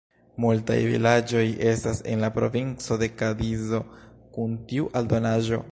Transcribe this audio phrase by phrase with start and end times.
[0.43, 1.43] Multaj vilaĝoj
[1.73, 3.85] estas en la Provinco de Kadizo
[4.39, 5.65] kun tiu aldonaĵo.